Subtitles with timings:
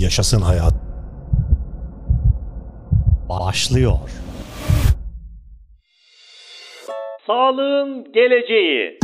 [0.00, 0.74] Yaşasın hayat.
[3.28, 3.98] Başlıyor.
[7.26, 8.98] Sağlığın geleceği.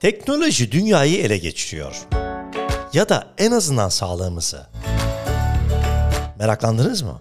[0.00, 2.06] Teknoloji dünyayı ele geçiriyor.
[2.92, 4.73] Ya da en azından sağlığımızı.
[6.38, 7.20] Meraklandınız mı?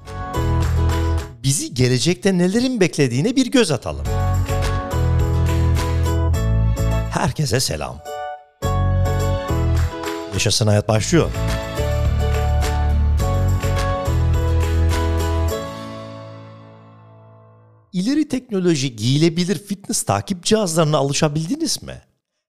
[1.43, 4.05] Bizi gelecekte nelerin beklediğine bir göz atalım.
[7.11, 7.99] Herkese selam.
[10.33, 11.31] Yaşasın hayat başlıyor.
[17.93, 22.01] İleri teknoloji giyilebilir fitness takip cihazlarına alışabildiniz mi?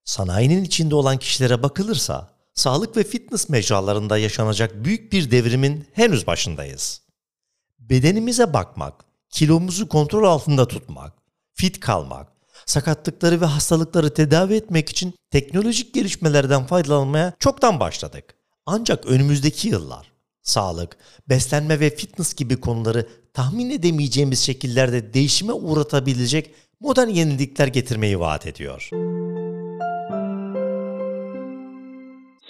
[0.04, 7.00] Sanayinin içinde olan kişilere bakılırsa sağlık ve fitness mecralarında yaşanacak büyük bir devrimin henüz başındayız.
[7.78, 11.12] Bedenimize bakmak, kilomuzu kontrol altında tutmak,
[11.52, 12.28] fit kalmak,
[12.66, 18.34] sakatlıkları ve hastalıkları tedavi etmek için teknolojik gelişmelerden faydalanmaya çoktan başladık.
[18.66, 20.96] Ancak önümüzdeki yıllar sağlık,
[21.28, 28.88] beslenme ve fitness gibi konuları tahmin edemeyeceğimiz şekillerde değişime uğratabilecek modern yenilikler getirmeyi vaat ediyor.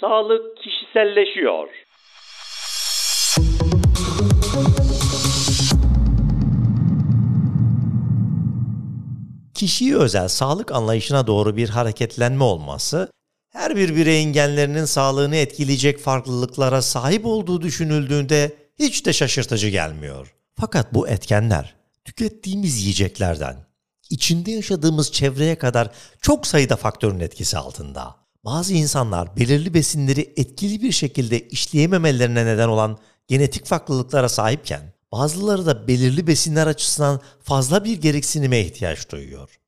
[0.09, 1.67] Sağlık kişiselleşiyor.
[9.53, 13.11] Kişiye özel sağlık anlayışına doğru bir hareketlenme olması,
[13.51, 20.35] her bir bireyin genlerinin sağlığını etkileyecek farklılıklara sahip olduğu düşünüldüğünde hiç de şaşırtıcı gelmiyor.
[20.55, 23.55] Fakat bu etkenler tükettiğimiz yiyeceklerden,
[24.09, 28.24] içinde yaşadığımız çevreye kadar çok sayıda faktörün etkisi altında.
[28.45, 35.87] Bazı insanlar belirli besinleri etkili bir şekilde işleyememelerine neden olan genetik farklılıklara sahipken, bazıları da
[35.87, 39.59] belirli besinler açısından fazla bir gereksinime ihtiyaç duyuyor.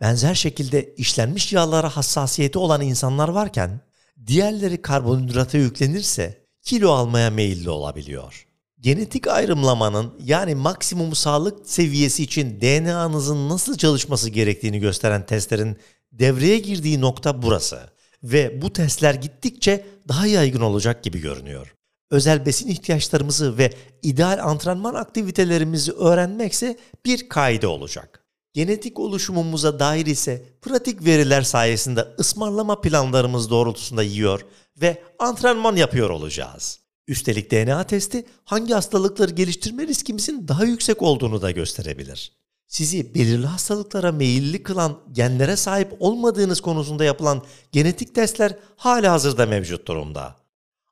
[0.00, 3.80] Benzer şekilde işlenmiş yağlara hassasiyeti olan insanlar varken,
[4.26, 8.46] diğerleri karbonhidrata yüklenirse kilo almaya meyilli olabiliyor.
[8.80, 15.76] Genetik ayrımlamanın yani maksimum sağlık seviyesi için DNA'nızın nasıl çalışması gerektiğini gösteren testlerin
[16.12, 17.95] devreye girdiği nokta burası
[18.32, 21.74] ve bu testler gittikçe daha yaygın olacak gibi görünüyor.
[22.10, 23.70] Özel besin ihtiyaçlarımızı ve
[24.02, 28.24] ideal antrenman aktivitelerimizi öğrenmekse bir kaide olacak.
[28.54, 34.46] Genetik oluşumumuza dair ise pratik veriler sayesinde ısmarlama planlarımız doğrultusunda yiyor
[34.80, 36.80] ve antrenman yapıyor olacağız.
[37.08, 42.35] Üstelik DNA testi hangi hastalıkları geliştirme riskimizin daha yüksek olduğunu da gösterebilir.
[42.66, 49.88] Sizi belirli hastalıklara meyilli kılan genlere sahip olmadığınız konusunda yapılan genetik testler hala hazırda mevcut
[49.88, 50.36] durumda.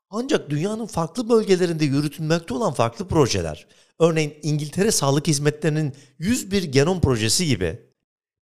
[0.09, 3.67] Ancak dünyanın farklı bölgelerinde yürütülmekte olan farklı projeler,
[3.99, 7.79] örneğin İngiltere Sağlık Hizmetleri'nin 101 genom projesi gibi,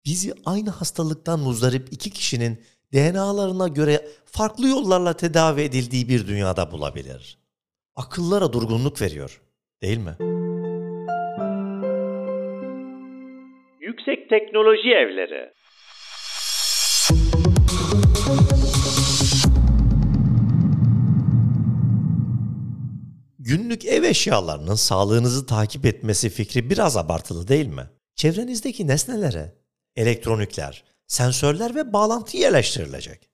[0.06, 2.62] bizi aynı hastalıktan muzdarip iki kişinin
[2.94, 7.38] DNA'larına göre farklı yollarla tedavi edildiği bir dünyada bulabilir.
[7.96, 9.42] Akıllara durgunluk veriyor,
[9.82, 10.29] değil mi?
[14.30, 15.54] Teknoloji evleri.
[23.40, 27.90] Günlük ev eşyalarının sağlığınızı takip etmesi fikri biraz abartılı değil mi?
[28.16, 29.54] Çevrenizdeki nesnelere
[29.96, 33.30] elektronikler, sensörler ve bağlantı yerleştirilecek.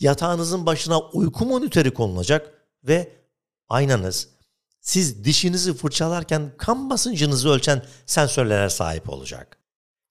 [0.00, 3.12] Yatağınızın başına uyku monitörü konulacak ve
[3.68, 4.28] aynanız
[4.80, 9.58] siz dişinizi fırçalarken kan basıncınızı ölçen sensörlere sahip olacak.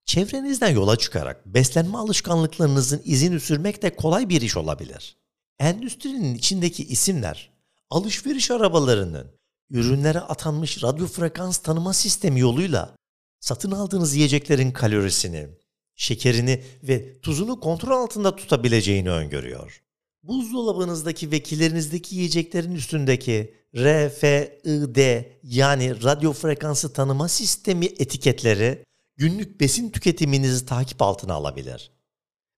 [0.07, 5.18] Çevrenizden yola çıkarak beslenme alışkanlıklarınızın izini sürmek de kolay bir iş olabilir.
[5.59, 7.51] Endüstrinin içindeki isimler
[7.90, 9.28] alışveriş arabalarının
[9.69, 12.96] ürünlere atanmış radyo frekans tanıma sistemi yoluyla
[13.40, 15.47] satın aldığınız yiyeceklerin kalorisini,
[15.96, 19.84] şekerini ve tuzunu kontrol altında tutabileceğini öngörüyor.
[20.23, 28.86] Buzdolabınızdaki ve kilerinizdeki yiyeceklerin üstündeki RFID yani radyo frekansı tanıma sistemi etiketleri
[29.17, 31.91] günlük besin tüketiminizi takip altına alabilir.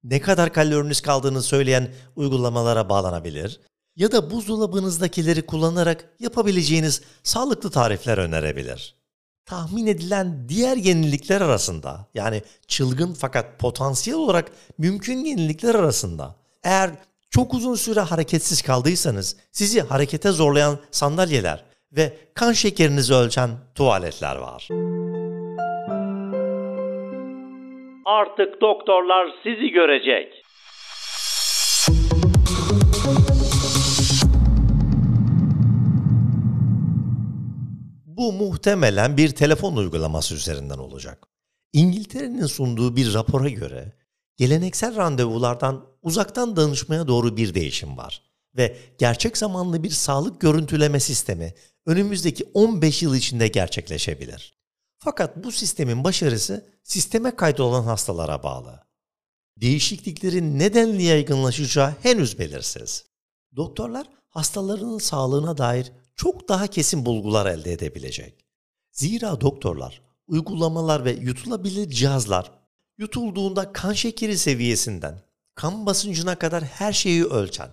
[0.03, 3.59] Ne kadar kaloriniz kaldığını söyleyen uygulamalara bağlanabilir
[3.95, 8.95] ya da buzdolabınızdakileri kullanarak yapabileceğiniz sağlıklı tarifler önerebilir.
[9.45, 16.91] Tahmin edilen diğer yenilikler arasında yani çılgın fakat potansiyel olarak mümkün yenilikler arasında eğer
[17.29, 24.67] çok uzun süre hareketsiz kaldıysanız sizi harekete zorlayan sandalyeler ve kan şekerinizi ölçen tuvaletler var.
[28.11, 30.33] Artık doktorlar sizi görecek.
[38.05, 41.27] Bu muhtemelen bir telefon uygulaması üzerinden olacak.
[41.73, 43.93] İngiltere'nin sunduğu bir rapora göre
[44.37, 48.21] geleneksel randevulardan uzaktan danışmaya doğru bir değişim var
[48.57, 51.53] ve gerçek zamanlı bir sağlık görüntüleme sistemi
[51.85, 54.58] önümüzdeki 15 yıl içinde gerçekleşebilir.
[54.99, 58.83] Fakat bu sistemin başarısı sisteme kaydolan hastalara bağlı.
[59.57, 63.05] Değişikliklerin nedenli yaygınlaşacağı henüz belirsiz.
[63.55, 68.45] Doktorlar hastalarının sağlığına dair çok daha kesin bulgular elde edebilecek.
[68.91, 72.51] Zira doktorlar, uygulamalar ve yutulabilir cihazlar
[72.97, 75.21] yutulduğunda kan şekeri seviyesinden
[75.55, 77.69] kan basıncına kadar her şeyi ölçen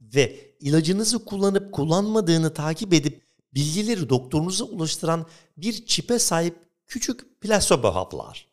[0.00, 3.22] ve ilacınızı kullanıp kullanmadığını takip edip
[3.54, 8.46] bilgileri doktorunuza ulaştıran bir çipe sahip küçük plasebo haplar.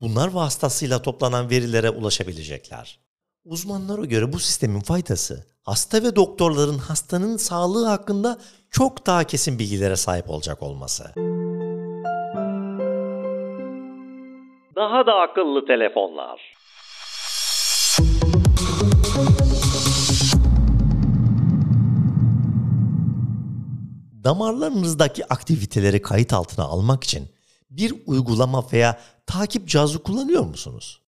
[0.00, 3.00] Bunlar vasıtasıyla toplanan verilere ulaşabilecekler.
[3.44, 8.38] Uzmanlara göre bu sistemin faydası hasta ve doktorların hastanın sağlığı hakkında
[8.70, 11.04] çok daha kesin bilgilere sahip olacak olması.
[14.76, 16.52] Daha da akıllı telefonlar.
[24.24, 27.31] Damarlarınızdaki aktiviteleri kayıt altına almak için
[27.76, 31.00] bir uygulama veya takip cihazı kullanıyor musunuz?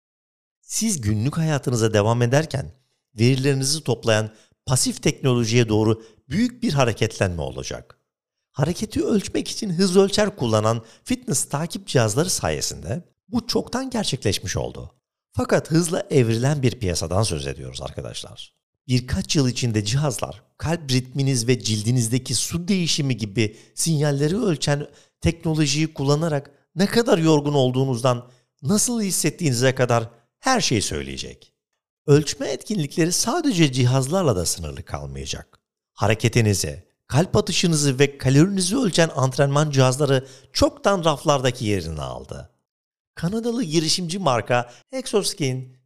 [0.60, 2.72] Siz günlük hayatınıza devam ederken
[3.18, 4.30] verilerinizi toplayan
[4.66, 7.98] pasif teknolojiye doğru büyük bir hareketlenme olacak.
[8.50, 14.94] Hareketi ölçmek için hız ölçer kullanan fitness takip cihazları sayesinde bu çoktan gerçekleşmiş oldu.
[15.32, 18.54] Fakat hızla evrilen bir piyasadan söz ediyoruz arkadaşlar.
[18.88, 24.86] Birkaç yıl içinde cihazlar kalp ritminiz ve cildinizdeki su değişimi gibi sinyalleri ölçen
[25.24, 28.28] teknolojiyi kullanarak ne kadar yorgun olduğunuzdan
[28.62, 30.10] nasıl hissettiğinize kadar
[30.40, 31.52] her şeyi söyleyecek.
[32.06, 35.60] Ölçme etkinlikleri sadece cihazlarla da sınırlı kalmayacak.
[35.92, 42.50] Hareketinizi, kalp atışınızı ve kalorinizi ölçen antrenman cihazları çoktan raflardaki yerini aldı.
[43.14, 45.76] Kanadalı girişimci marka Exoskin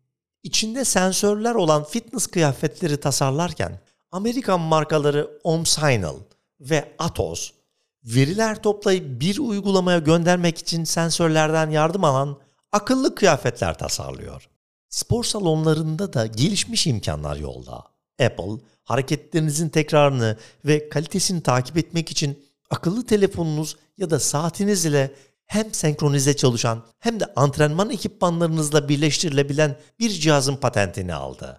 [0.42, 3.80] içinde sensörler olan fitness kıyafetleri tasarlarken
[4.10, 6.16] Amerikan markaları OMSINAL
[6.60, 7.57] ve Atos
[8.04, 12.38] veriler toplayıp bir uygulamaya göndermek için sensörlerden yardım alan
[12.72, 14.48] akıllı kıyafetler tasarlıyor.
[14.88, 17.84] Spor salonlarında da gelişmiş imkanlar yolda.
[18.22, 25.14] Apple, hareketlerinizin tekrarını ve kalitesini takip etmek için akıllı telefonunuz ya da saatiniz ile
[25.46, 31.58] hem senkronize çalışan hem de antrenman ekipmanlarınızla birleştirilebilen bir cihazın patentini aldı.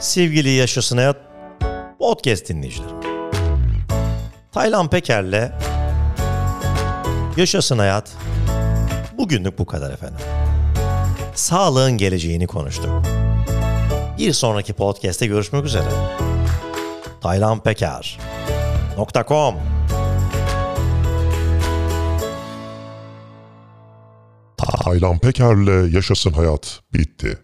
[0.00, 1.16] Sevgili Yaşasın Hayat
[1.98, 2.96] podcast dinleyicilerim.
[4.52, 5.52] Taylan Peker'le
[7.36, 8.16] Yaşasın Hayat
[9.18, 10.18] bugünlük bu kadar efendim.
[11.34, 13.02] Sağlığın geleceğini konuştuk.
[14.18, 15.88] Bir sonraki podcast'te görüşmek üzere.
[17.20, 19.54] taylanpeker.com
[24.84, 27.38] Taylan Peker'le Yaşasın Hayat bitti.